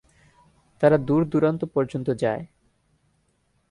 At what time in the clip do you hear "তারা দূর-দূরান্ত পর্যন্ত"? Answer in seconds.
0.81-2.07